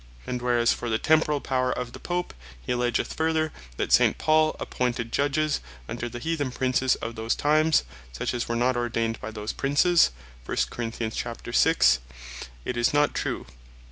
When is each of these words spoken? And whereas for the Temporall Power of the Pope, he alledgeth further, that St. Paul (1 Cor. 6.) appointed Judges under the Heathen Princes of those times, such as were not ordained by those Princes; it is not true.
And 0.25 0.41
whereas 0.41 0.73
for 0.73 0.89
the 0.89 0.97
Temporall 0.97 1.41
Power 1.43 1.71
of 1.71 1.93
the 1.93 1.99
Pope, 1.99 2.33
he 2.59 2.71
alledgeth 2.73 3.13
further, 3.13 3.51
that 3.77 3.91
St. 3.91 4.17
Paul 4.17 4.45
(1 4.53 4.57
Cor. 4.57 4.61
6.) 4.61 4.63
appointed 4.71 5.11
Judges 5.11 5.59
under 5.87 6.09
the 6.09 6.17
Heathen 6.17 6.49
Princes 6.49 6.95
of 6.95 7.13
those 7.13 7.35
times, 7.35 7.83
such 8.11 8.33
as 8.33 8.47
were 8.49 8.55
not 8.55 8.75
ordained 8.75 9.21
by 9.21 9.29
those 9.29 9.53
Princes; 9.53 10.09
it 10.47 12.77
is 12.77 12.93
not 12.95 13.13
true. 13.13 13.45